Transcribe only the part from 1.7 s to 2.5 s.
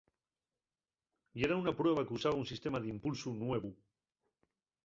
prueba qu'usaba un